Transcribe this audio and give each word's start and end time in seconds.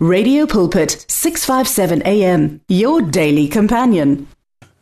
Radio 0.00 0.46
Pulpit 0.46 1.04
657 1.08 2.02
AM 2.06 2.60
your 2.68 3.02
daily 3.02 3.48
companion. 3.48 4.28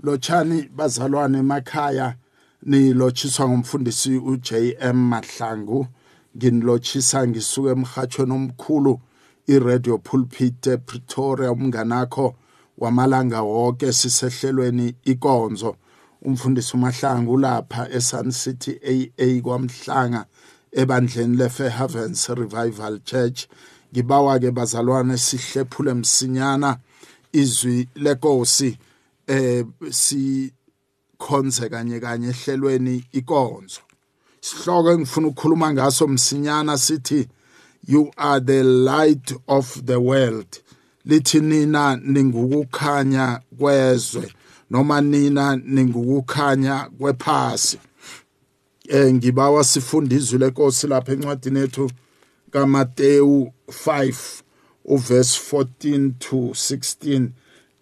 Lochani 0.03 0.69
bazalwane 0.69 1.39
emakhaya 1.39 2.15
ni 2.63 2.93
lochiswa 2.95 3.49
ngumfundisi 3.49 4.17
uJM 4.17 4.97
Mahlangu. 5.09 5.87
Nginilochisa 6.37 7.27
ngisuka 7.29 7.71
emhathweni 7.71 8.33
omkhulu 8.33 9.01
iRadio 9.47 9.99
Pulpit 9.99 10.67
ePretoria 10.67 11.53
umnganakho 11.53 12.35
wamalanga 12.79 13.43
wonke 13.43 13.93
sisehlelweni 13.93 14.95
ikonzo. 15.05 15.77
Umfundisi 16.23 16.77
uMahlangu 16.77 17.39
lapha 17.39 17.89
eSun 17.91 18.31
City 18.31 18.81
AA 18.85 19.41
kwaMhlanga 19.43 20.27
ebandleni 20.73 21.37
leFair 21.37 21.71
Havens 21.71 22.29
Revival 22.29 22.99
Church. 23.05 23.47
Ngibawa 23.93 24.39
ke 24.39 24.51
bazalwane 24.51 25.19
sihlephule 25.19 25.95
msinyana. 25.95 26.79
Izwi 27.33 27.89
lenkosi 27.95 28.79
eh 29.27 29.65
si 29.91 30.53
khonze 31.19 31.69
kanye 31.69 32.01
kanye 32.01 32.29
ehlelweni 32.29 33.05
ikonzo. 33.13 33.81
Sihloko 34.41 34.91
engifuna 34.91 35.29
ukukhuluma 35.29 35.73
ngaso 35.73 36.09
msinyana 36.09 36.79
sithi 36.79 37.29
you 37.89 38.11
are 38.17 38.41
the 38.41 38.63
light 38.63 39.35
of 39.47 39.83
the 39.85 39.97
world. 39.97 40.61
Lithi 41.05 41.41
nina 41.41 41.97
ningukukhanya 41.97 43.41
kwezwe 43.59 44.33
noma 44.71 45.01
nina 45.01 45.57
ningukukhanya 45.57 46.91
kwephasi. 46.99 47.79
Eh 48.89 49.15
ngibawa 49.15 49.65
sifunde 49.65 50.17
izwi 50.17 50.39
lenkosi 50.39 50.87
lapha 50.87 51.13
encwadini 51.13 51.59
yethu. 51.59 51.91
kaMateyu 52.51 53.53
5 53.69 54.43
uverse 54.85 55.57
14 55.57 56.13
to 56.19 56.37
16 56.37 57.29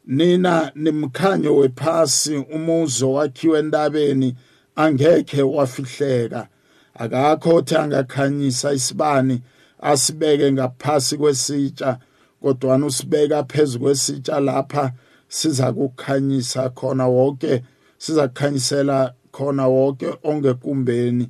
nina 0.07 0.73
nimkhanyo 0.75 1.57
wephasi 1.57 2.37
umuzo 2.37 3.13
wakhiwe 3.13 3.59
entabeni 3.59 4.37
angekhe 4.77 5.43
wafihleka. 5.43 6.49
Akakho 6.95 7.55
othi 7.55 7.77
angakhanyisa 7.77 8.73
isibani 8.73 9.43
asibeke 9.81 10.53
ngaphasi 10.53 11.17
kwesitsha 11.17 11.99
kodwa 12.43 12.77
usibeka 12.77 13.45
phezulu 13.45 13.85
kwesitsha 13.85 14.41
lapha 14.41 14.93
siza 15.29 15.73
kukhanyisa 15.73 16.71
khona 16.71 17.07
wonke 17.07 17.63
siza 17.99 18.29
kukhanyisela 18.29 19.15
khona 19.33 19.67
wonke 19.69 20.15
ongekumbeni 20.23 21.29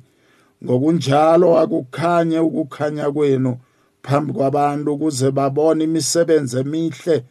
ngokunjalo 0.63 1.59
akukhanye 1.59 2.39
ukukhanya 2.39 3.11
kwenu 3.11 3.57
phambi 4.03 4.33
kwabantu 4.33 4.93
ukuze 4.93 5.31
babone 5.31 5.83
imisebenzi 5.83 6.57
emihle 6.59 7.25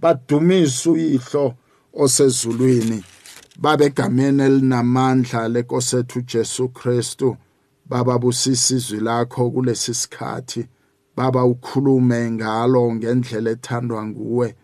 badumise 0.00 0.90
uyihlo 0.90 1.54
osezulwini 1.92 3.02
babegameni 3.58 4.42
elinamandla 4.42 5.48
lenkosethu 5.48 6.20
Jesu 6.22 6.68
Kristu. 6.68 7.36
Baba 7.86 8.18
busisa 8.18 8.74
izwi 8.74 9.00
lakho 9.00 9.50
kulesi 9.50 9.94
sikhathi. 9.94 10.68
Baba 11.16 11.44
ukhulume 11.44 12.30
ngalo 12.30 12.94
ngendlela 12.94 13.50
ethandwa 13.50 14.06
nguwe. 14.06 14.54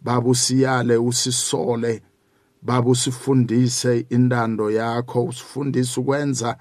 Baba 0.00 0.28
usiyale 0.28 0.96
usisole. 0.96 2.02
Baba 2.62 2.90
usifundise 2.90 4.06
intando 4.10 4.70
yakho 4.70 5.24
usifundise 5.24 6.00
ukwenza 6.00 6.56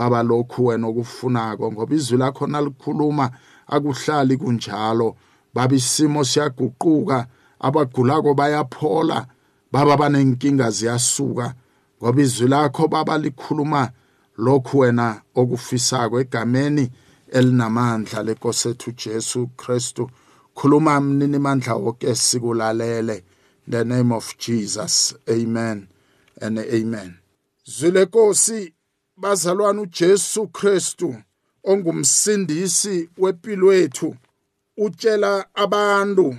baba 0.00 0.22
lokhu 0.22 0.66
wena 0.66 0.86
okufunako 0.88 1.72
ngoba 1.72 1.94
izwi 1.94 2.18
lakho 2.18 2.46
nalikhuluma 2.46 3.30
akuhlali 3.66 4.36
kunjalo. 4.36 5.16
Baba 5.54 5.74
isimo 5.76 6.24
siyaguquka 6.24 7.26
abagulako 7.60 8.34
bayaphola 8.34 9.26
baba 9.72 9.96
banenkinga 9.96 10.70
ziyasuka 10.70 11.54
ngoba 12.02 12.22
izwi 12.22 12.48
lakho 12.48 12.88
baba 12.88 13.18
likhuluma 13.18 13.90
lokhu 14.38 14.78
wena 14.78 15.20
okufisako 15.34 16.20
egameni 16.20 16.90
elinamandla 17.32 18.22
lenkosethu 18.22 18.92
Jesu 18.92 19.46
Kristu. 19.56 20.10
Khuluma 20.54 21.00
mnini 21.00 21.38
mandla 21.38 21.74
wonke 21.74 22.14
sikulalele 22.14 23.22
the 23.68 23.84
name 23.84 24.12
of 24.12 24.38
Jesus 24.38 25.14
amen 25.28 25.88
and 26.40 26.58
amen. 26.58 27.18
Zwile 27.64 28.04
nkosi 28.04 28.72
bazalwane 29.20 29.80
uJesu 29.80 30.46
Kristu 30.46 31.14
ongumsindisi 31.64 33.08
wempilo 33.18 33.74
yethu 33.74 34.16
utshela 34.76 35.46
abantu 35.54 36.36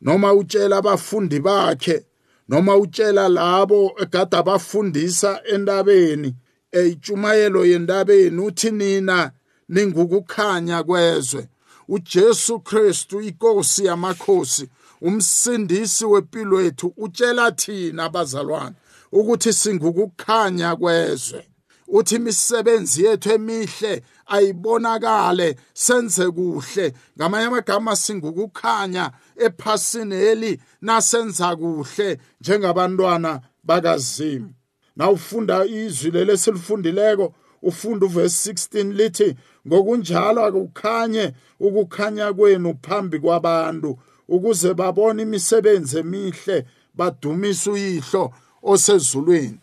noma 0.00 0.32
utshela 0.34 0.76
abafundi 0.76 1.40
bakhe 1.40 2.04
noma 2.48 2.76
utshela 2.76 3.28
labo 3.28 3.92
egada 4.02 4.38
abafundisa 4.38 5.40
entabeni. 5.44 6.34
Eyitshumayelo 6.72 7.64
yentabeni 7.66 8.40
uthi 8.40 8.70
nina 8.70 9.30
ningukukhanya 9.68 10.82
kwezwe. 10.82 11.48
uJesu 11.88 12.60
Kristu 12.60 13.20
inkosi 13.20 13.84
yamakhosi 13.84 14.68
umsindisi 15.00 16.04
wempilo 16.04 16.60
yethu 16.60 16.92
utshela 16.96 17.52
thina 17.52 18.04
abazalwane 18.04 18.76
ukuthi 19.12 19.52
singukukhanya 19.52 20.76
kwezwe. 20.76 21.46
Uthi 21.88 22.14
imisebenzi 22.14 23.04
yethu 23.04 23.32
emihle 23.32 24.02
ayibonakale 24.26 25.56
senze 25.74 26.30
kuhle. 26.30 26.92
Ngamanye 27.18 27.46
amagama 27.46 27.96
singukukhanya 27.96 29.12
ephasini 29.36 30.14
eli 30.14 30.60
nasenza 30.82 31.56
kuhle 31.56 32.18
njengabantwana 32.40 33.40
bakazimu. 33.64 34.50
Nawufunda 34.96 35.64
izwi 35.64 36.10
leli 36.10 36.38
silifundileko 36.38 37.34
ufunda 37.62 38.06
uverse 38.06 38.52
16 38.52 38.92
lithi 38.92 39.36
ngokunjalo 39.66 40.44
akukhanye 40.44 41.32
ukukhanya 41.60 42.32
kwenu 42.32 42.74
phambi 42.82 43.18
kwabantu 43.18 43.98
ukuze 44.28 44.74
babone 44.74 45.22
imisebenzi 45.22 45.98
emihle 45.98 46.66
badumise 46.94 47.70
uyihlo 47.70 48.32
osezulwini. 48.62 49.58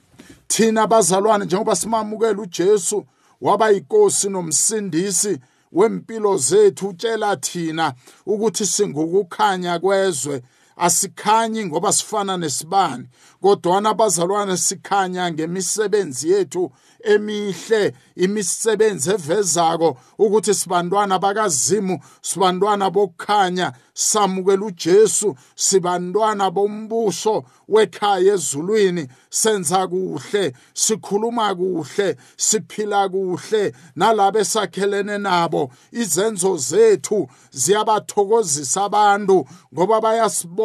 Thina 0.54 0.88
bazalwane 0.88 1.46
njengoba 1.46 1.76
simamukela 1.76 2.42
uJesu 2.42 3.06
waba 3.42 3.70
yinkosi 3.70 4.30
nomsindisi 4.30 5.40
wempilo 5.72 6.38
zethu 6.38 6.88
utshela 6.88 7.36
thina 7.36 7.94
ukuthi 8.26 8.66
singukukhanya 8.66 9.80
kwezwe. 9.80 10.42
Asikhanyi 10.78 11.66
ngoba 11.66 11.94
sifana 11.94 12.38
nesibani 12.38 13.06
kodwana 13.42 13.90
abazalwane 13.90 14.58
sikhanya 14.58 15.32
ngemisebenzi 15.32 16.32
yethu 16.32 16.72
emihle 17.04 17.94
imisebenzi 18.16 19.10
evezako 19.12 19.98
ukuthi 20.18 20.54
sibantwana 20.54 21.20
bakazimu 21.20 22.00
sibantwana 22.22 22.90
bokukhanya 22.90 23.74
samukela 23.94 24.66
uJesu 24.66 25.36
sibantwana 25.56 26.52
bombuso 26.52 27.44
wekhaya 27.68 28.34
ezulwini 28.34 29.08
senza 29.30 29.88
kuhle 29.88 30.54
sikhuluma 30.74 31.56
kuhle 31.56 32.18
siphila 32.38 33.10
kuhle 33.10 33.74
nalabo 33.96 34.40
esakhelene 34.40 35.18
nabo 35.18 35.72
izenzo 35.92 36.58
zethu 36.58 37.28
ziyabathokozisa 37.52 38.84
abantu 38.84 39.46
ngoba 39.74 40.02
bayasibona 40.02 40.63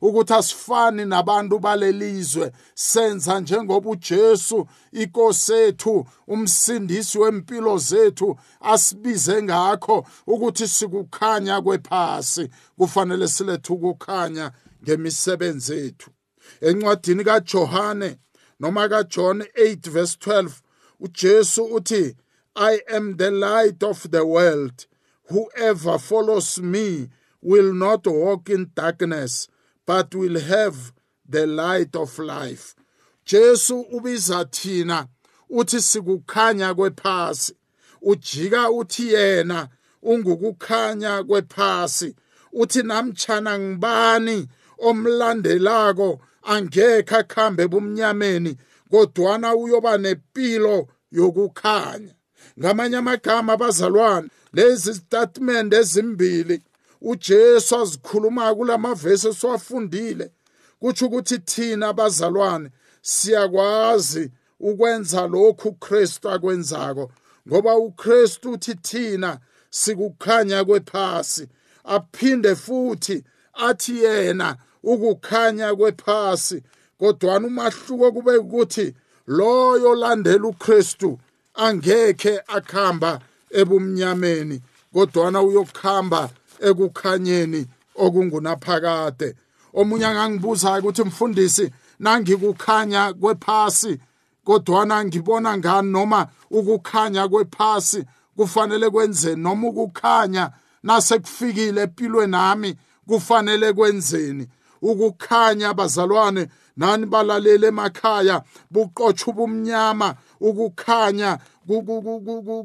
ukuthi 0.00 0.34
asifani 0.34 1.04
nabantu 1.04 1.58
balelizwe 1.58 2.52
senza 2.74 3.40
njengoba 3.40 3.90
uJesu 3.90 4.66
inkosi 4.92 5.52
yethu 5.52 6.06
umsindisi 6.26 7.18
wempilo 7.18 7.78
zethu 7.78 8.36
asibize 8.60 9.42
ngakho 9.42 10.06
ukuthi 10.26 10.68
sikukhanya 10.68 11.62
kwephasi. 11.62 12.48
Kufanele 12.78 13.28
silethe 13.28 13.72
ukukhanya 13.72 14.52
ngemisebenzi 14.82 15.72
yethu 15.76 16.10
encwadini 16.60 17.24
kaJohane 17.24 18.18
noma 18.60 18.88
kaJohn 18.88 19.38
8 19.42 19.90
verse 19.90 20.16
12 20.20 20.50
uJesu 21.00 21.64
uthi 21.64 22.16
I 22.54 22.80
am 22.90 23.16
the 23.16 23.30
light 23.30 23.82
of 23.82 24.10
the 24.10 24.26
world. 24.26 24.86
Whoever 25.30 25.98
follows 25.98 26.60
me 26.60 27.08
will 27.42 27.72
not 27.72 28.06
walk 28.06 28.48
in 28.48 28.70
darkness 28.74 29.48
but 29.86 30.14
will 30.14 30.40
have 30.40 30.92
the 31.28 31.46
light 31.46 31.96
of 31.96 32.18
life. 32.18 32.74
Jesu 33.24 33.84
ubiza 33.92 34.44
thina 34.44 35.06
uthi 35.50 35.80
sikukhanya 35.80 36.74
kwephasi. 36.74 37.54
Ujika 38.02 38.70
uthi 38.70 39.12
yena 39.12 39.68
ungukukhanya 40.02 41.24
kwephasi. 41.24 42.14
Uthi 42.52 42.82
namtshana 42.82 43.58
ngibani 43.58 44.48
omlandelako 44.78 46.20
angekhe 46.42 47.16
akhambe 47.16 47.62
ebumnyameni 47.62 48.56
kodwana 48.90 49.54
uyoba 49.54 49.98
nempilo 49.98 50.88
yokukhanya. 51.12 52.14
Ngamanye 52.58 52.96
amagama 52.96 53.52
abazalwane 53.52 54.28
lezi 54.52 54.94
statement 54.94 55.74
ezimbili 55.74 56.62
uJesu 57.10 57.76
azikhuluma 57.80 58.54
kulamavesi 58.54 59.28
esiwafundile 59.28 60.30
kutsho 60.80 61.06
ukuthi 61.06 61.38
thina 61.38 61.88
abazalwane 61.88 62.68
siyakwazi 63.02 64.30
ukwenza 64.60 65.26
lokhu 65.26 65.68
uKristu 65.68 66.30
akwenzako 66.30 67.10
ngoba 67.48 67.76
uKristu 67.76 68.52
uthi 68.52 68.74
thina 68.74 69.38
sikukhanya 69.70 70.64
kwephasi 70.64 71.48
aphinde 71.84 72.54
futhi 72.54 73.24
athi 73.54 74.04
yena 74.04 74.56
ukukhanya 74.82 75.74
kwephasi 75.74 76.62
kodwana 76.98 77.46
umahluko 77.46 78.12
kube 78.12 78.36
ukuthi 78.36 78.94
loyo 79.26 79.94
landela 79.94 80.46
uKristu 80.48 81.18
angekhe 81.54 82.42
akhamba 82.46 83.20
ebumnyameni 83.50 84.62
kodwana 84.92 85.42
uyokukhamba 85.42 86.30
ekukhanyeni 86.68 87.66
okungunaphakade. 88.04 89.34
Omunye 89.74 90.06
angangibuza 90.06 90.78
ukuthi 90.78 91.02
mfundisi 91.02 91.70
nangikukhanya 92.00 93.12
kwephasi 93.12 93.98
kodwana 94.44 95.04
ngibona 95.04 95.58
ngani 95.58 95.90
noma 95.90 96.26
ukukhanya 96.50 97.28
kwephasi 97.28 98.04
kufanele 98.36 98.90
kwenze 98.90 99.36
noma 99.36 99.68
ukukhanya 99.68 100.50
nasekufikile 100.82 101.82
empilweni 101.82 102.32
nami 102.32 102.76
kufanele 103.06 103.72
kwenzeni? 103.72 104.48
Ukukhanya 104.82 105.74
bazalwane 105.74 106.48
nani 106.76 107.06
balalele 107.06 107.66
emakhaya 107.66 108.42
buqotsha 108.70 109.26
ubumnyama 109.30 110.14
ukukhanya 110.40 111.38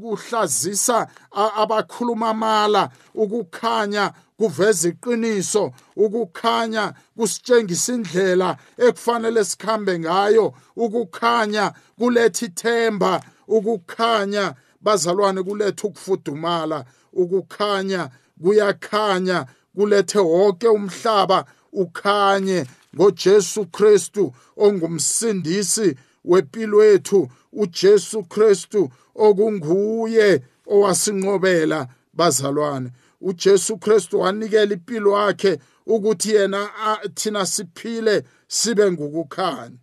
kuhlazisa 0.01 1.07
abakhuluma 1.31 2.33
mala 2.33 2.89
ukukhanya 3.15 4.13
kuveza 4.37 4.89
iqiniso 4.89 5.71
ukukhanya 5.95 6.93
kusitshengisa 7.17 7.93
indlela 7.93 8.57
ekufanele 8.77 9.45
sikhambe 9.45 9.99
ngayo 9.99 10.53
ukukhanya 10.75 11.73
kuletha 11.97 12.45
ithemba 12.45 13.21
ukukhanya 13.47 14.55
bazalwane 14.81 15.43
kuletha 15.43 15.87
ukufudumala 15.87 16.85
ukukhanya 17.13 18.09
kuyakhanya 18.43 19.45
kulethe 19.75 20.19
wonke 20.19 20.67
umhlaba 20.67 21.45
ukhanye 21.73 22.65
ngoJesu 22.95 23.65
Kristu 23.65 24.33
ongumsindisi 24.57 25.95
wempilo 26.27 26.85
yethu 26.85 27.27
uJesu 27.53 28.23
Kristu 28.23 28.89
okunguye 29.15 30.41
owasinqobela 30.67 31.87
bazalwane. 32.13 32.91
uJesu 33.21 33.77
Kristu 33.77 34.19
wanikela 34.19 34.73
impilo 34.73 35.11
yakhe 35.17 35.59
ukuthi 35.85 36.31
yena 36.35 36.69
thina 37.13 37.45
siphile 37.45 38.23
sibe 38.47 38.91
ngukukhanya. 38.91 39.77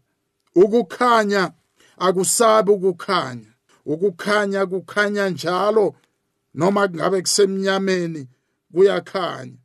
Ukukhanya 0.54 1.52
akusabi 1.98 2.70
ukukhanya. 2.70 3.50
Ukukhanya 3.86 4.66
kukhanya 4.66 5.28
njalo 5.28 5.94
noma 6.54 6.88
kungabe 6.88 7.20
kusemnyameni 7.20 8.28
kuyakhanya. 8.72 9.56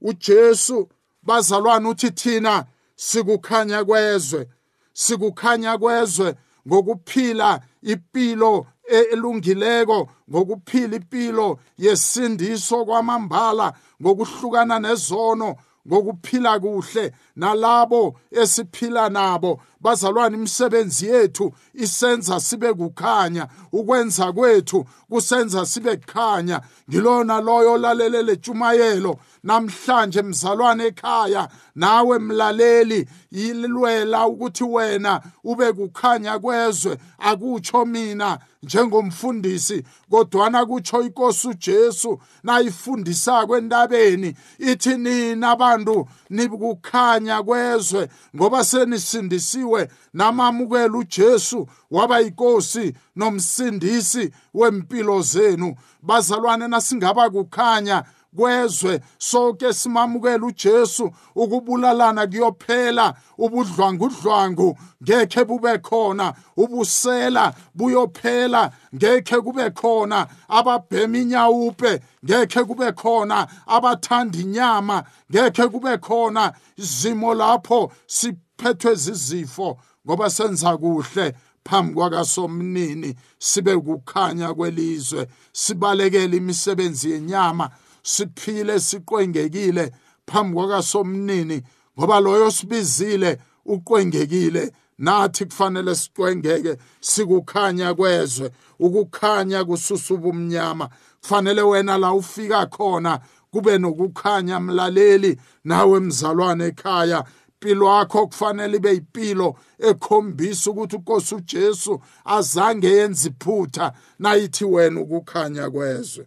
uJesu 0.00 0.88
bazalwane 1.22 1.88
uthi 1.88 2.10
thina 2.10 2.66
sikukhanya 2.96 3.84
kwezwe. 3.84 4.48
Sikukhanya 4.92 5.78
kwezwe 5.78 6.34
ngokuphila 6.68 7.60
impilo 7.82 8.66
elungileko 9.12 10.08
ngokuphila 10.30 10.96
impilo 10.96 11.58
yesindiso 11.78 12.84
kwamambala 12.84 13.72
ngokuhlukana 14.02 14.78
nezono 14.78 15.56
ngokuphila 15.88 16.60
kuhle 16.60 17.12
nalabo 17.36 18.16
esiphila 18.30 19.08
nabo. 19.08 19.60
Bazalwane 19.82 20.36
imisebenzi 20.36 21.06
yethu 21.06 21.52
isenza 21.74 22.40
sibe 22.40 22.72
kukhanya 22.74 23.48
ukwenza 23.72 24.32
kwethu 24.32 24.86
kusenza 25.10 25.66
sibe 25.66 25.96
kukhanya. 25.96 26.60
Ngilona 26.90 27.40
loyo 27.40 27.78
lalelele 27.78 28.36
tshumayelo 28.36 29.18
namhlanje 29.44 30.22
mzalwane 30.22 30.84
ekhaya 30.86 31.48
nawe 31.74 32.18
mlaleli 32.18 33.08
yilwela 33.30 34.26
ukuthi 34.26 34.64
wena 34.64 35.20
ube 35.44 35.72
kukhanya 35.72 36.38
kwezwe. 36.38 36.98
Akutsho 37.18 37.84
mina 37.84 38.38
njengomfundisi 38.62 39.82
kodwana 40.10 40.66
kutsho 40.66 41.02
inkosi 41.02 41.48
uJesu 41.48 42.20
nayifundisa 42.42 43.46
kwentabeni 43.46 44.34
ithi 44.58 44.96
nina 44.96 45.50
abantu 45.50 46.08
nikukhanya 46.30 47.42
kwezwe 47.42 48.08
ngoba 48.36 48.64
senisindisiwe. 48.64 49.71
Namamukela 50.14 50.98
uJesu 50.98 51.68
waba 51.90 52.18
yinkosi 52.20 52.94
nomsindisi 53.16 54.32
wempilo 54.54 55.22
zenu. 55.22 55.74
Bazalwane 56.02 56.68
nasingaba 56.68 57.30
kukhanya 57.30 58.04
kwezwe 58.36 59.00
sonke 59.18 59.72
simamukela 59.72 60.46
uJesu 60.46 61.10
ukubulalana 61.34 62.26
kuyophela 62.26 63.14
ubudlwangudlwangu 63.38 64.78
ngeke 65.02 65.44
bube 65.44 65.78
khona 65.78 66.34
ubusela 66.56 67.54
buyophela 67.74 68.70
ngeke 68.94 69.40
kube 69.40 69.70
khona 69.70 70.26
ababhema 70.48 71.18
inyawupe 71.18 72.00
ngeke 72.24 72.64
kube 72.64 72.92
khona 72.92 73.48
abathanda 73.66 74.38
inyama 74.38 75.04
ngeke 75.30 75.68
kube 75.68 75.98
khona. 75.98 76.52
Izimo 76.76 77.34
lapho 77.34 77.92
siphethwe 78.06 78.94
zizifo 78.94 79.78
ngoba 80.06 80.30
senza 80.30 80.76
kuhle 80.76 81.34
phambi 81.64 81.94
kwakasomnini 81.94 83.14
sibe 83.38 83.76
kukhanya 83.76 84.54
kwelizwe 84.54 85.28
sibalekele 85.52 86.36
imisebenzi 86.36 87.10
yenyama 87.10 87.70
siphile 88.02 88.80
siqwengekile 88.80 89.92
phambi 90.26 90.54
kwakasomnini 90.56 91.62
ngoba 91.98 92.20
loyo 92.20 92.50
sibizile 92.50 93.38
uqwengekile. 93.64 94.72
Nathi 94.98 95.44
kufanele 95.44 95.94
siqwengeke 95.94 96.76
sikukhanya 97.00 97.94
kwezwe 97.94 98.50
ukukhanya 98.78 99.64
kususa 99.64 100.14
ubumnyama 100.14 100.88
kufanele 101.20 101.62
wena 101.62 101.98
la 101.98 102.12
ufika 102.12 102.66
khona 102.66 103.20
kube 103.50 103.78
nokukhanya 103.78 104.60
mlaleli 104.60 105.40
nawe 105.64 106.00
mzalwane 106.00 106.64
ekhaya. 106.66 107.24
Impilo 107.62 107.86
yakho 107.86 108.26
kufanele 108.26 108.76
ibe 108.76 108.92
yipilo 108.92 109.56
ekhombisa 109.78 110.70
ukuthi 110.70 110.96
uNkosi 110.96 111.34
uJesu 111.34 112.00
azange 112.24 112.88
yenze 112.88 113.28
iphutha 113.28 113.92
nayithi 114.18 114.64
wena 114.64 115.00
ukukhanya 115.00 115.70
kwezwe. 115.70 116.26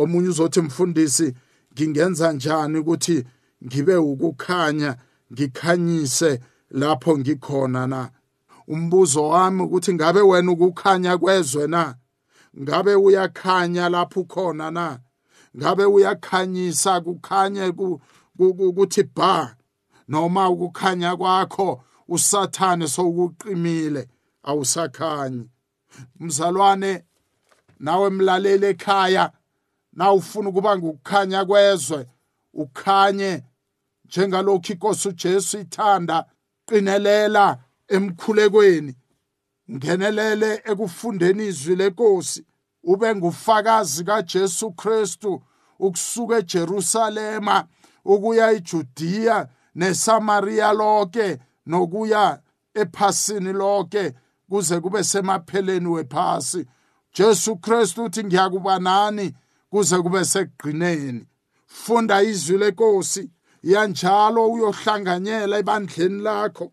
Omunye 0.00 0.28
uzothi 0.28 0.60
mfundisi 0.60 1.34
ngingenza 1.72 2.32
njani 2.32 2.78
ukuthi 2.78 3.24
ngibe 3.64 3.96
ukukhanya 3.96 4.96
ngikhanyise 5.32 6.40
lapho 6.70 7.18
ngikhona 7.18 7.86
na? 7.86 8.10
Umbuzo 8.68 9.28
wami 9.28 9.62
ukuthi 9.62 9.94
ngabe 9.94 10.20
wena 10.20 10.52
ukukhanya 10.52 11.18
kwezwe 11.18 11.66
na? 11.66 11.94
Ngabe 12.60 12.94
uyakhanya 12.94 13.88
lapho 13.88 14.20
ukhona 14.20 14.70
na? 14.70 14.98
Ngabe 15.56 15.84
uyakhanyisa 15.84 17.00
kukhanye 17.00 17.72
ukuthi 18.38 19.02
ba? 19.16 19.56
Noma 20.08 20.50
ukukhanya 20.50 21.16
kwakho 21.16 21.82
usathane 22.08 22.88
sowukuqimile 22.88 24.08
awusakhanyi. 24.42 25.50
Mzalwane 26.20 27.04
nawe 27.80 28.10
mlaleli 28.10 28.66
ekhaya 28.66 29.32
na 29.96 30.12
ufuna 30.12 30.48
ukuba 30.48 30.78
ngukukhanya 30.78 31.44
kwezwe 31.44 32.06
ukhanye 32.52 33.42
njengalokhu 34.04 34.72
inkosi 34.72 35.08
uJesu 35.08 35.58
ithanda 35.58 36.24
qinelela 36.66 37.58
emkhulekweni 37.88 38.94
ngenelele 39.70 40.62
ekufundeni 40.64 41.46
izwi 41.46 41.76
lenkosi 41.76 42.46
ube 42.82 43.14
ngufakazi 43.14 44.04
kaJesu 44.04 44.72
Kristu 44.72 45.42
ukusuka 45.78 46.38
eJerusalema 46.38 47.66
ukuya 48.04 48.50
eJudiya 48.50 49.48
neSamaria 49.74 50.72
lonke 50.72 51.38
nokuya 51.66 52.40
ephasini 52.74 53.52
lonke 53.52 54.14
kuze 54.48 54.80
kube 54.80 55.04
semapheleni 55.04 55.88
wephasi. 55.88 56.66
Jesu 57.14 57.56
Kristu 57.56 58.04
uthi 58.04 58.24
ngiyakuba 58.24 58.78
nani 58.78 59.34
kuze 59.76 59.98
kube 59.98 60.24
sekugqineni 60.24 61.26
funda 61.66 62.22
izwi 62.22 62.58
lenkosi 62.58 63.30
yanjalo 63.62 64.46
uyohlanganyela 64.52 65.58
ebandleni 65.58 66.22
lakho. 66.22 66.72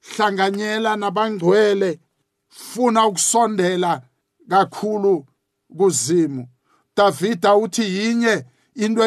Hlanganyela 0.00 0.96
nabangcwele. 0.96 2.00
Funa 2.48 3.06
ukusondela 3.06 4.02
kakhulu 4.48 5.26
kuzimu. 5.76 6.48
Davida 6.96 7.56
uthi 7.56 7.82
yinye 7.82 8.44
into 8.74 9.02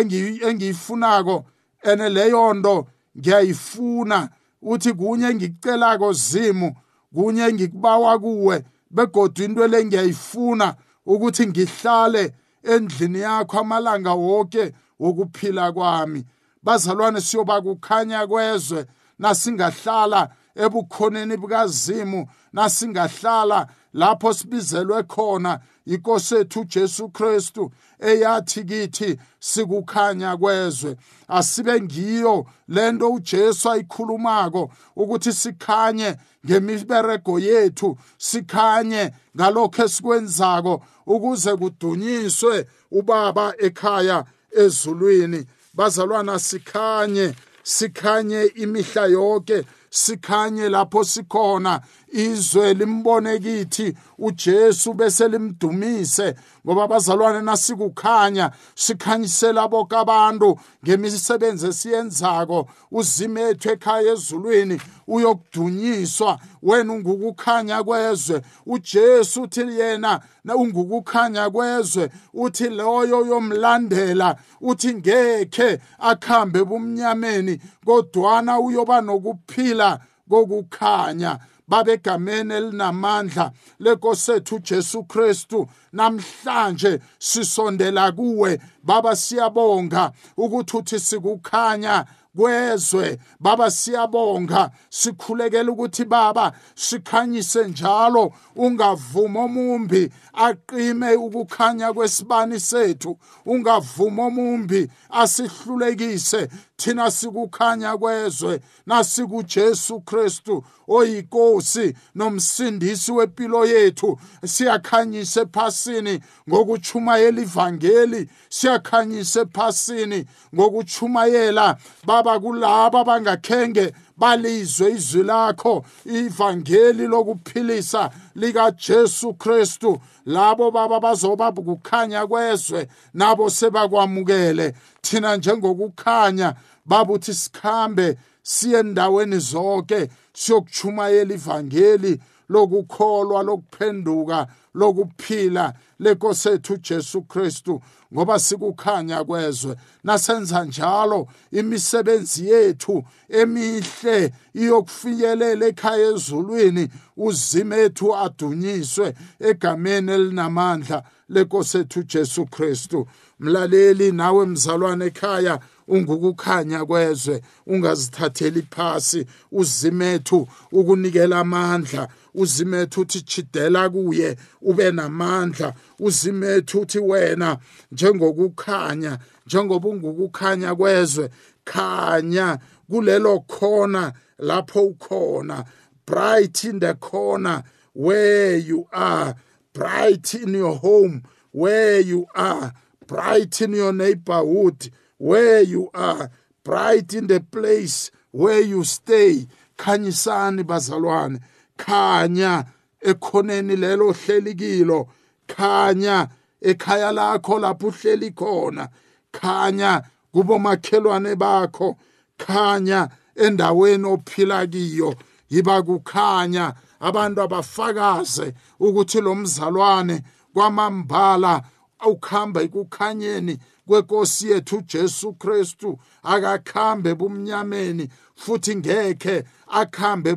engiyifunako 0.48 1.46
ene 1.84 2.10
leyo 2.10 2.54
nto 2.54 2.88
ngiyayifuna. 3.18 4.30
Uthi 4.62 4.94
kunye 4.94 5.36
ngikucelako 5.36 6.14
zimu 6.14 6.76
kunye 7.14 7.54
ngikubawa 7.54 8.20
kuwe 8.20 8.66
begodwa 8.92 9.46
into 9.46 9.68
le 9.68 9.86
ngiyayifuna 9.86 10.76
ukuthi 11.06 11.48
ngihlale 11.48 12.34
endlini 12.64 13.20
yakho 13.20 13.60
amalanga 13.60 14.14
wonke 14.14 14.74
wokuphila 15.00 15.72
kwami. 15.72 16.26
Bazalwane 16.64 17.22
siyoba 17.22 17.62
kukhanya 17.62 18.28
kwezwe 18.28 18.86
nasingahlala 19.20 20.30
ebukhoneni 20.56 21.38
bukazimu 21.38 22.28
nasingahlala 22.54 23.68
lapho 23.94 24.34
sibizelwe 24.34 25.04
khona 25.04 25.60
inkosi 25.88 26.36
ethu 26.36 26.60
uJesu 26.60 27.10
Kristu 27.10 27.72
eyathi 28.00 28.64
kithi 28.64 29.20
sikukhanya 29.40 30.38
kwezwe. 30.38 30.96
Asibe 31.28 31.82
ngiyo 31.82 32.46
lento 32.68 33.10
uJesu 33.10 33.72
ayikhulumako 33.72 34.72
ukuthi 34.96 35.34
sikhanye 35.34 36.16
ngemiberego 36.46 37.40
yethu 37.40 37.98
sikhanye 38.18 39.12
ngalokho 39.36 39.84
esikwenzako 39.84 40.84
ukuze 41.06 41.56
kudunyiswe 41.56 42.68
ubaba 42.92 43.54
ekhaya 43.58 44.26
ezulwini. 44.52 45.46
Bazalwana 45.74 46.40
sikhanye 46.40 47.34
sikhanye 47.64 48.44
imihla 48.46 49.06
yonke 49.06 49.64
sikhanye 49.90 50.70
lapho 50.70 51.04
sikhona 51.04 51.82
izwe 52.12 52.74
limbone 52.74 53.40
kithi 53.40 53.94
uJesu 54.18 54.94
bese 54.94 55.28
limdumise 55.28 56.36
ngoba 56.66 56.88
bazalwane 56.88 57.42
nasikukhanya 57.42 58.52
sikhanyisela 58.76 59.68
bonke 59.68 59.96
abantu 59.96 60.60
ngemisebenzi 60.84 61.68
esiyenzako. 61.68 62.68
Uzimethu 62.92 63.70
ekhaya 63.70 64.12
ezulwini 64.12 64.82
uyokudunyiswa 65.08 66.40
wena 66.64 66.94
ungukukhanya 66.94 67.84
kwezwe. 67.84 68.42
uJesu 68.66 69.42
uthi 69.42 69.62
yena 69.80 70.22
ungukukhanya 70.56 71.50
kwezwe. 71.50 72.10
Uthi 72.34 72.70
loyo 72.70 73.26
yomlandela 73.26 74.36
uthi 74.62 74.94
ngekhe 74.94 75.80
akhambe 76.00 76.64
bumnyameni 76.64 77.62
kodwana 77.86 78.60
uyoba 78.60 79.02
nokuphila 79.02 80.00
kokukhanya. 80.30 81.40
Babegameni 81.68 82.54
elinamandla 82.54 83.52
lenkosi 83.80 84.32
ethu 84.32 84.56
uJesu 84.56 85.04
Kristu. 85.04 85.68
Namhlanje 85.94 87.00
sisondela 87.20 88.12
kuwe 88.12 88.60
baba 88.84 89.16
siyabonga 89.16 90.12
ukuthi 90.38 90.78
uthi 90.78 91.00
sikukhanya 91.00 92.06
kwezwe. 92.38 93.18
Baba 93.40 93.72
siyabonga. 93.72 94.72
Sikhulekela 94.90 95.72
ukuthi 95.72 96.06
baba 96.06 96.52
sikhanyise 96.76 97.68
njalo. 97.68 98.34
Ungavuma 98.56 99.40
omumbi 99.40 100.12
aqime 100.34 101.16
ukukhanya 101.16 101.94
kwesibani 101.94 102.60
sethu. 102.60 103.18
Ungavuma 103.46 104.26
omumbi 104.26 104.90
asihlulekise. 105.10 106.50
Thina 106.78 107.12
sikukhanya 107.12 107.98
kwezwe 107.98 108.62
nasikuJesu 108.86 110.00
Kristu 110.00 110.64
oyinkosi 110.88 111.94
nomsindisi 112.16 113.12
wempilo 113.12 113.66
yethu. 113.66 114.20
Siyakhanyisa 114.46 115.42
ephasini 115.42 116.20
ngokuchumayela 116.50 117.42
ivangeli 117.42 118.30
siyakhanyisa 118.50 119.42
ephasini 119.42 120.26
ngokuchumayela 120.56 121.78
baba 122.06 122.40
kulabo 122.40 122.98
abangakhenge 122.98 123.94
balizwe 124.18 124.92
izwi 124.92 125.24
lakho 125.24 125.86
ivangeli 126.06 127.08
lokuphilisa 127.08 128.10
likaJesu 128.36 129.34
Kristu. 129.34 130.00
Labo 130.26 130.72
baba 130.72 131.00
bazoba 131.00 131.52
kukhanya 131.52 132.28
kwezwe 132.28 132.88
nabo 133.14 133.50
sebakwamukele. 133.50 134.74
Thina 135.02 135.38
njengokukhanya 135.38 136.54
babuthi 136.86 137.34
sikhambe 137.34 138.18
siye 138.44 138.80
endaweni 138.80 139.40
zonke 139.40 140.10
siyokuchumayela 140.34 141.34
ivangeli 141.34 142.20
lokukholwa 142.50 143.44
lokuphenduka 143.44 144.48
lokuphila. 144.74 145.74
Lenkosi 146.00 146.50
ethu 146.50 146.74
uJesu 146.74 147.22
Kristu 147.22 147.82
ngoba 148.14 148.40
sikukhanya 148.40 149.24
kwezwe. 149.24 149.76
Nasenza 150.04 150.66
njalo 150.66 151.28
imisebenzi 151.52 152.50
yethu 152.50 153.04
emihle 153.30 154.34
iyokufikelela 154.54 155.66
ekhaya 155.66 156.08
ezulwini 156.08 156.90
uzimethu 157.18 158.16
adunyiswe 158.16 159.14
egameni 159.40 160.12
elinamandla 160.12 161.04
lenkosi 161.30 161.78
ethu 161.78 162.00
uJesu 162.00 162.46
Kristu. 162.46 163.08
Mlaleli 163.40 164.12
nawe 164.12 164.46
mzalwane 164.46 165.06
ekhaya 165.06 165.60
ungukukhanya 165.88 166.86
kwezwe 166.86 167.42
ungazithatheli 167.68 168.62
phasi 168.62 169.26
uzimethu 169.52 170.48
ukunikela 170.72 171.40
amandla 171.40 172.08
uzimethu 172.38 173.02
uthi 173.02 173.22
chidela 173.22 173.90
kuye 173.90 174.38
ube 174.62 174.92
namandla. 174.92 175.74
uzimethu 176.00 176.80
uthi 176.80 177.00
wena 177.00 177.58
njengokukhanya 177.92 179.20
njengoba 179.46 179.90
ungukukhanya 179.90 180.76
kwezwe 180.76 181.30
khanya 181.64 182.60
kulelo 182.90 183.40
khona 183.40 184.14
lapho 184.40 184.82
ukhona. 184.86 185.66
Bright 186.06 186.64
in 186.64 186.80
the 186.80 186.94
corner 186.96 187.64
where 187.94 188.56
you 188.56 188.88
are. 188.94 189.36
Bright 189.74 190.34
in 190.36 190.54
your 190.54 190.76
home 190.76 191.24
where 191.52 192.00
you 192.00 192.28
are. 192.34 192.74
Bright 193.08 193.62
in 193.62 193.74
your 193.74 193.94
neighborhood 193.94 194.90
where 195.18 195.62
you 195.62 195.90
are. 195.94 196.32
Bright 196.64 197.14
in 197.14 197.28
the 197.28 197.40
place 197.40 198.12
where 198.32 198.62
you 198.62 198.84
stay. 198.84 199.48
Khanyisani 199.78 200.64
bazalwane. 200.64 201.42
Khanya 201.78 202.66
ekhoneni 203.02 203.76
lelo 203.76 204.12
hleli 204.14 204.54
kilo. 204.56 205.08
Khanya 205.48 206.28
ekhaya 206.62 207.12
lakho 207.12 207.60
lapho 207.60 207.88
uhleli 207.88 208.32
khona. 208.32 208.90
Khanya 209.32 210.04
kubomakhelwane 210.34 211.36
bakho. 211.36 211.98
Khanya 212.38 213.10
endaweni 213.36 214.06
ophila 214.06 214.68
kiyo. 214.68 215.16
Yiba 215.50 215.82
kukhanya 215.82 216.74
abantu 217.00 217.42
abafakaze 217.42 218.54
ukuthi 218.80 219.22
lo 219.22 219.36
mzalwane 219.36 220.24
kwamambala 220.54 221.62
ukuhamba 222.06 222.62
ekukhanyeni 222.62 223.58
kwenkosi 223.88 224.50
yethu 224.52 224.78
uJesu 224.78 225.34
Kristu. 225.34 226.00
Akakhambe 226.24 227.16
bumnyameni 227.16 228.10
futhi 228.36 228.76
ngeke 228.76 229.44
akhambe 229.68 230.36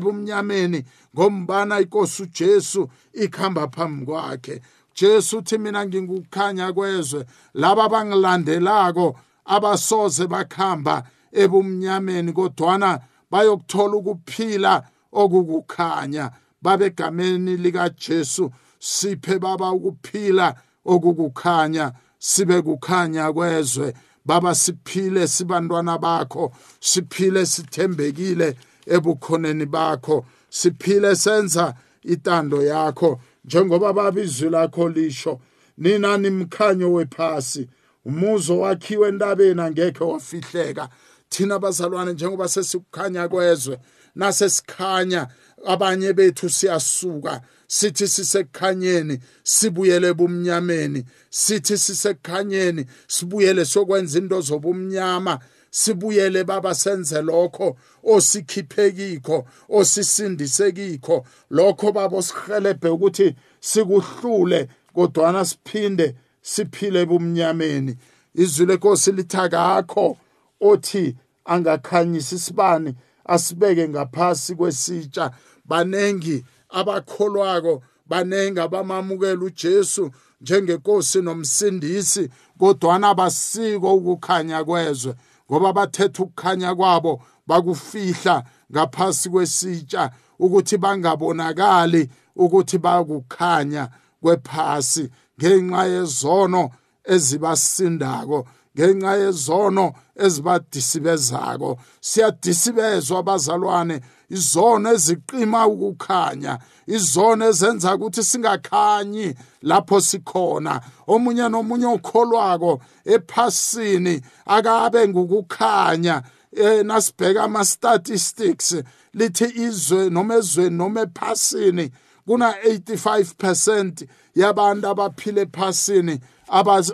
bumnyameni 0.00 0.84
ngombana 1.14 1.80
inkosi 1.80 2.22
uJesu 2.22 2.88
ikhamba 3.12 3.68
phambi 3.68 4.06
kwakhe. 4.06 4.62
Jesu 4.94 5.38
uthi 5.38 5.58
mina 5.58 5.86
ngingukukhanya 5.86 6.72
kwezwe. 6.72 7.24
Laba 7.54 7.88
bangilandelako 7.88 9.16
abasoze 9.44 10.26
bakhamba 10.26 11.04
ebumnyameni 11.32 12.32
kodwana 12.32 13.00
bayokuthola 13.30 13.96
ukuphila 13.96 14.82
okukukhanya 15.12 16.30
babegameni 16.62 17.56
likaJesu 17.56 18.52
siphe 18.82 19.38
baba 19.38 19.70
ukuphila 19.72 20.54
okukukhanya 20.84 21.92
sibe 22.18 22.62
kukhanya 22.62 23.32
kwezwe. 23.32 23.94
Baba 24.24 24.54
siphile 24.54 25.28
sibantwana 25.28 25.98
bakho 25.98 26.52
siphile 26.80 27.46
sithembekile 27.46 28.56
ebukhoneni 28.86 29.66
bakho. 29.66 30.24
Siphile 30.50 31.16
senza 31.16 31.74
itando 32.02 32.62
yakho. 32.62 33.20
Njengoba 33.44 33.92
baba 33.92 34.20
izwi 34.20 34.50
lakho 34.50 34.88
lisho 34.88 35.40
nina 35.78 36.18
nimkhanyo 36.18 36.92
wephasi. 36.92 37.68
Umuzo 38.04 38.58
wakhiwe 38.58 39.08
entabeni 39.08 39.60
angekhe 39.60 40.04
wafihleka. 40.04 40.88
Thina 41.28 41.58
bazalwane 41.58 42.12
njengoba 42.12 42.48
sesikukhanya 42.48 43.28
kwezwe 43.28 43.78
nasesikhanya 44.14 45.28
abanye 45.66 46.12
bethu 46.12 46.50
siyasuka. 46.50 47.40
Sithi 47.72 48.08
sisekukhanyeni 48.08 49.18
sibuyele 49.42 50.14
bumnyameni 50.14 51.04
sithi 51.30 51.78
sisekukhanyeni 51.78 52.86
sibuyele 53.06 53.64
sokwenza 53.64 54.18
into 54.18 54.40
zobumnyama. 54.40 55.38
Sibuyele 55.70 56.44
baba 56.44 56.74
senze 56.74 57.22
lokho 57.22 57.76
osikhiphekikho 58.04 59.46
osisindisekikho 59.68 61.24
lokho 61.50 61.92
baba 61.92 62.16
osihelebhe 62.16 62.88
ukuthi 62.88 63.34
sikuhlule 63.60 64.68
kodwana 64.94 65.44
siphinde 65.44 66.14
siphile 66.42 67.06
bumnyameni 67.06 67.96
izwi 68.34 68.66
lenkosi 68.66 69.12
lithi 69.12 69.36
akakho 69.36 70.18
othi 70.60 71.16
angakhanyisa 71.44 72.36
isibani 72.36 72.94
asibeke 73.24 73.88
ngaphasi 73.88 74.54
kwesitsha. 74.54 75.30
Banengi 75.64 76.44
abakholwako 76.72 77.82
banengi 78.06 78.60
abamamukela 78.60 79.44
uJesu 79.44 80.10
njengenkosi 80.40 81.22
nomsindisi 81.22 82.30
kodwana 82.58 83.14
basiko 83.14 83.94
ukukhanya 83.94 84.64
kwezwe 84.64 85.14
ngoba 85.50 85.72
bathethe 85.72 86.22
ukukhanya 86.22 86.74
kwabo 86.74 87.22
bakufihla 87.46 88.44
ngaphasi 88.72 89.30
kwesitsha 89.30 90.10
ukuthi 90.38 90.76
bangabonakali 90.78 92.10
ukuthi 92.36 92.78
bakukhanya 92.78 93.88
kwephasi 94.22 95.10
ngenxa 95.38 95.84
yezono 95.84 96.70
ezibasindako. 97.04 98.46
Ngenxa 98.78 99.16
yezono 99.16 99.92
ezibadisibezako. 100.16 101.78
Siyadisibezwa 102.00 103.18
abazalwane. 103.18 104.00
Izono 104.30 104.92
eziqima 104.92 105.66
ukukhanya 105.66 106.58
izono 106.86 107.48
ezenza 107.48 107.94
ukuthi 107.94 108.22
singakhanyi 108.22 109.34
lapho 109.62 110.00
sikhona. 110.00 110.80
Omunye 111.06 111.48
nomunye 111.48 111.86
okholwako 111.86 112.80
ephasini 113.04 114.20
akabe 114.46 115.08
ngukukhanya. 115.08 116.22
Eh 116.52 116.84
nasibheka 116.84 117.42
ama 117.42 117.64
statistics 117.64 118.76
lithi 119.14 119.44
izwe 119.44 120.10
noma 120.10 120.34
ezweni 120.34 120.76
noma 120.76 121.00
ephasini 121.00 121.90
kuna 122.26 122.52
85% 122.52 124.06
yabantu 124.34 124.88
abaphile 124.88 125.40
ephasini 125.40 126.20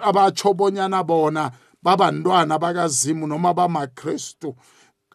abachobonyana 0.08 1.04
bona. 1.04 1.50
Babantwana 1.82 2.58
bakazimu 2.58 3.26
noma 3.26 3.54
bamaKristu. 3.54 4.56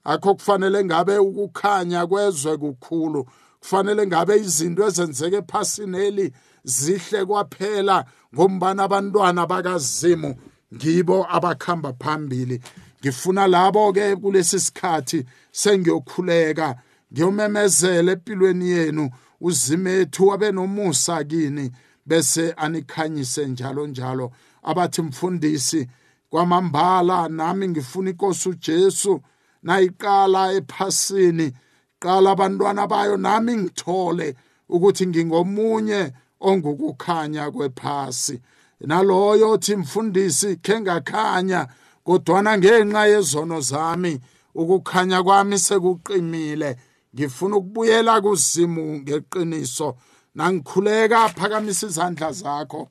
Akho 0.04 0.36
kufanele 0.36 0.86
ngabe 0.86 1.18
ukukhanya 1.18 2.08
kwezwe 2.08 2.58
kukhulu. 2.58 3.28
Kufanele 3.60 4.08
ngabe 4.08 4.36
izinto 4.38 4.88
ezenzeke 4.88 5.36
ephasini 5.36 5.98
eli 5.98 6.34
zihle 6.64 7.26
kwaphela 7.26 8.06
ngombana 8.36 8.84
abantwana 8.84 9.48
bakazimu 9.48 10.36
ngibo 10.76 11.28
abakhamba 11.30 11.94
phambili. 11.94 12.60
Ngifuna 13.02 13.48
labo 13.48 13.94
ke 13.94 14.16
kulesi 14.16 14.60
sikhathi 14.60 15.26
sengiyokhuleka 15.52 16.76
ngiyomemezela 17.14 18.12
empilweni 18.12 18.70
yenu. 18.70 19.10
Uzimethu 19.42 20.34
abe 20.34 20.52
nomusa 20.52 21.24
kini 21.24 21.72
bese 22.06 22.52
anikhanyise 22.52 23.48
njalo 23.48 23.88
njalo. 23.88 24.32
Abathi 24.64 25.02
mfundisi 25.02 25.88
kwamambala 26.34 27.30
nami 27.30 27.68
ngifuna 27.68 28.10
inkosi 28.10 28.50
uJesu. 28.50 29.22
Nayiqala 29.64 30.54
ephasini. 30.54 31.54
Qala 32.00 32.32
abantwana 32.32 32.88
bayo 32.88 33.18
nami 33.18 33.58
ngithole 33.58 34.36
ukuthi 34.70 35.08
ngingomunye 35.08 36.14
ongukukhanya 36.40 37.52
kwephasi. 37.52 38.42
Naloyo 38.80 39.52
othi 39.52 39.76
mfundisi 39.76 40.56
khe 40.56 40.82
ngakhanya 40.82 41.68
kodwana 42.04 42.58
ngenxa 42.58 43.06
yezono 43.06 43.62
zami 43.62 44.20
ukukhanya 44.56 45.24
kwami 45.24 45.60
sekuqinile. 45.60 46.78
Ngifuna 47.16 47.58
ukubuyela 47.58 48.22
kuzimu 48.22 48.84
ngeqiniso. 49.00 49.96
Nangikhuleka 50.36 51.30
phakamisa 51.30 51.88
izandla 51.88 52.32
zakho. 52.32 52.90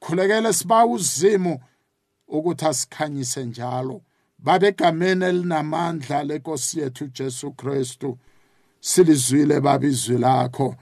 Khulekele 0.00 0.52
siba 0.52 0.86
uzimu. 0.86 1.58
Ukuthi 2.28 2.66
asikhanyise 2.66 3.44
njalo. 3.44 4.00
Babegameni 4.38 5.24
elinamandla 5.24 6.24
lenkosi 6.24 6.80
yethu 6.80 7.06
Jesu 7.06 7.52
Kristu. 7.52 8.18
Silizwile 8.80 9.60
babizwi 9.60 10.18
lakho 10.18 10.76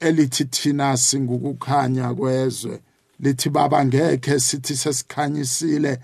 elithi 0.00 0.44
thina 0.44 0.96
singukukhanya 0.96 2.14
kwezwe. 2.14 2.82
Lithi 3.20 3.50
baba 3.50 3.84
ngeke 3.84 4.40
sithi 4.40 4.76
sesikhanyisile 4.76 5.98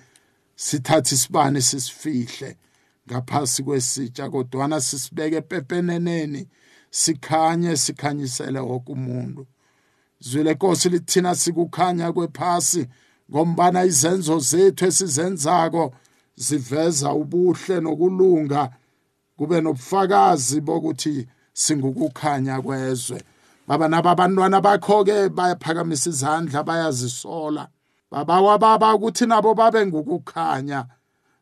sithathe 0.57 1.15
isibani 1.15 1.63
sisifihle 1.63 2.57
ngaphasi 3.11 3.63
kwesitsha 3.63 4.31
kodwana 4.31 4.81
sisibeke 4.81 5.37
epepeneneni 5.37 6.49
sikhanye 6.91 7.77
sikhanyisele 7.77 8.59
wonke 8.59 8.93
umuntu. 8.93 9.47
Zwile 10.21 10.55
nkosi 10.55 10.89
lithina 10.89 11.35
sikukhanya 11.35 12.13
kwephasi 12.13 12.87
ngombana 13.31 13.85
izenzo 13.85 14.39
zethu 14.39 14.85
esizenzako 14.87 15.93
ziveza 16.37 17.13
ubuhle 17.13 17.81
nokulunga 17.81 18.71
kube 19.37 19.61
nobufakazi 19.61 20.61
bokuthi 20.61 21.29
singukukhanya 21.53 22.63
kwezwe. 22.63 23.23
Baba 23.67 23.89
naba 23.89 24.11
abantwana 24.11 24.61
bakho-ke 24.61 25.29
bayaphakamisa 25.29 26.11
izandla 26.11 26.63
bayazisola. 26.63 27.69
Babawa 28.11 28.59
baba 28.59 28.95
ukuthi 28.95 29.27
nabo 29.27 29.55
babe 29.55 29.87
ngukukhanya. 29.87 30.87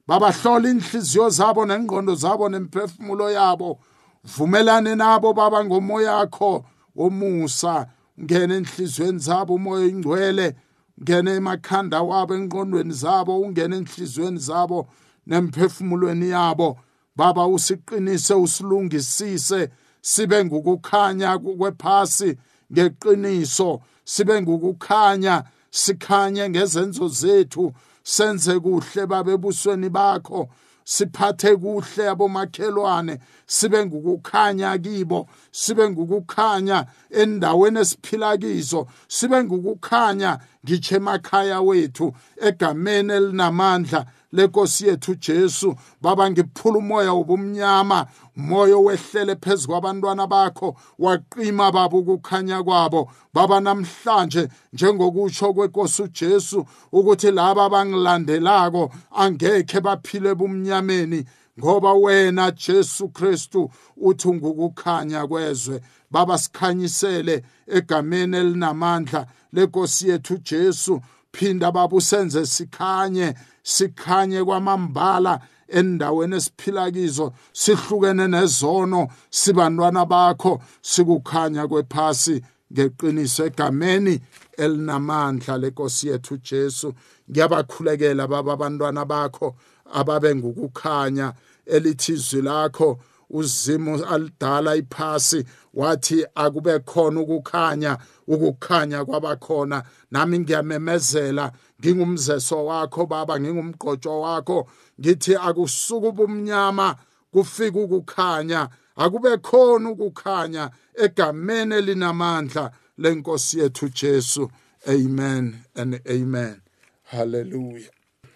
Babahlola 0.06 0.68
inhliziyo 0.70 1.30
zabo 1.30 1.66
nengqondo 1.66 2.14
zabo 2.14 2.48
nemphefumulo 2.48 3.30
yabo. 3.30 3.78
Vumelane 4.24 4.94
nabo 4.94 5.32
baba 5.32 5.64
ngomoya 5.64 6.12
yakho 6.12 6.64
womusa. 6.96 7.86
Ngene 8.20 8.54
enhlizweni 8.56 9.18
zabo 9.18 9.54
umoya 9.54 9.86
ingcwele 9.86 10.56
ngene 11.02 11.30
emakhanda 11.36 12.02
wabo 12.02 12.34
engqondweni 12.34 12.92
zabo 12.92 13.40
ungene 13.40 13.76
enhlizweni 13.76 14.38
zabo 14.38 14.88
nemphefumulweni 15.26 16.28
yabo. 16.30 16.78
Baba 17.16 17.46
usiqinise 17.46 18.34
usilungisise. 18.34 19.70
Sibe 20.00 20.44
ngukukhanya 20.44 21.38
kwephasi 21.38 22.38
ngeqiniso. 22.72 23.80
Sibe 24.04 24.42
ngukukhanya 24.42 25.44
sikhanye 25.70 26.48
ngezenzo 26.50 27.08
zethu. 27.08 27.72
Senze 28.02 28.60
kuhle 28.60 29.06
babebusweni 29.06 29.88
bakho. 29.88 30.48
Siphathe 30.84 31.56
kuhle 31.56 32.08
abomakhelwane 32.08 33.18
sibe 33.46 33.86
ngukukhanya 33.86 34.78
kibo 34.78 35.28
sibe 35.50 35.90
ngukukhanya 35.90 36.86
endaweni 37.10 37.80
esiphila 37.80 38.36
kizo 38.36 38.86
sibe 39.08 39.44
ngukukhanya 39.44 40.38
ngitshe 40.64 40.96
emakhaya 40.96 41.60
wethu 41.60 42.14
egameni 42.36 43.12
elinamandla 43.12 44.06
lenkosi 44.34 44.86
yethu 44.86 45.14
Jesu. 45.14 45.74
Baba 46.02 46.30
ngiphula 46.30 46.78
umoya 46.78 47.12
wobumnyama 47.12 48.06
umoya 48.36 48.76
wehlele 48.76 49.36
phezulu 49.36 49.68
kwabantwana 49.72 50.26
bakho 50.26 50.76
waqima 50.98 51.72
baba 51.72 51.96
ukukhanya 51.96 52.62
kwabo. 52.62 53.10
Baba 53.34 53.60
namhlanje 53.60 54.48
njengokutsho 54.72 55.52
kwenkosi 55.54 56.02
uJesu 56.02 56.66
ukuthi 56.92 57.30
laba 57.30 57.64
abangilandelako 57.64 58.92
angeke 59.12 59.80
baphile 59.80 60.30
ebumnyameni 60.30 61.24
ngoba 61.58 61.92
wena 61.92 62.50
Jesu 62.50 63.08
Kristu 63.08 63.70
uthi 63.96 64.28
ngukukhanya 64.28 65.26
kwezwe. 65.26 65.80
Baba 66.10 66.38
sikhanyisele 66.38 67.42
egameni 67.66 68.36
elinamandla 68.36 69.26
lenkosi 69.52 70.08
yethu 70.08 70.38
Jesu. 70.38 71.00
Phinda 71.32 71.72
baba 71.72 71.96
usenze 71.96 72.46
sikhanye. 72.46 73.34
Sikhanye 73.64 74.44
kwamambala 74.44 75.40
endaweni 75.68 76.36
esiphila 76.36 76.90
kizo 76.90 77.32
sihlukene 77.52 78.26
nezono 78.28 79.08
sibantwana 79.30 80.02
bakho 80.06 80.52
sikukhanya 80.82 81.62
kwephasi 81.68 82.36
ngeqiniso 82.72 83.46
egameni 83.46 84.20
elinamandla 84.56 85.58
lenkosi 85.58 86.08
yethu 86.08 86.36
Jesu. 86.36 86.94
Ngiyabakhulekela 87.30 88.28
baba 88.28 88.52
abantwana 88.52 89.04
bakho 89.04 89.56
ababe 89.92 90.34
ngukukhanya 90.34 91.32
elithi 91.66 92.12
izwi 92.12 92.42
lakho. 92.42 92.98
Uzimu 93.30 94.04
alidala 94.04 94.76
iphasi 94.76 95.44
wathi 95.74 96.26
akube 96.34 96.78
khona 96.78 97.20
ukukhanya 97.20 97.98
ukukhanya 98.28 99.04
kwabakhona 99.04 99.82
nami 100.10 100.38
ngiyamemezela 100.38 101.52
ngingumzeso 101.84 102.64
wakho 102.66 103.06
baba 103.06 103.40
ngingumgqotsho 103.40 104.20
wakho 104.20 104.68
ngithi 105.00 105.36
akusuka 105.36 106.08
ubumnyama 106.08 106.96
kufika 107.32 107.78
ukukhanya 107.78 108.68
akube 108.96 109.36
khona 109.36 109.90
ukukhanya 109.90 110.70
egameni 111.04 111.74
elinamandla 111.74 112.70
lenkosi 112.98 113.58
yethu 113.60 113.88
Jesu 113.88 114.50
amen 114.88 115.64
and 115.76 116.00
amen 116.08 116.60
hallelujah 117.04 117.90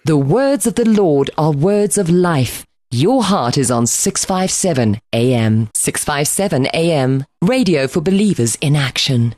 The 0.04 0.16
words 0.16 0.66
of 0.66 0.74
the 0.74 0.88
Lord 0.88 1.30
are 1.36 1.52
words 1.52 1.98
of 1.98 2.08
life 2.08 2.64
Your 2.90 3.22
heart 3.22 3.58
is 3.58 3.70
on 3.70 3.86
657 3.86 4.98
AM. 5.12 5.68
657 5.74 6.68
AM. 6.72 7.22
Radio 7.42 7.86
for 7.86 8.00
believers 8.00 8.56
in 8.62 8.74
action. 8.76 9.34